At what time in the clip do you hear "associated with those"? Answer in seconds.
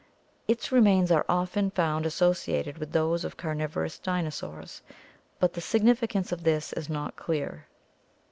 2.07-3.23